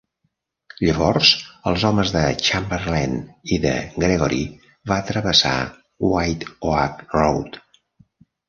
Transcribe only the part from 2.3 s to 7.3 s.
Chamberlain i de Gregory va travessar White Oak